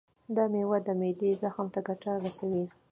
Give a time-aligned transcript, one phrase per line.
[0.35, 2.65] دا میوه د معدې زخم ته ګټه رسوي.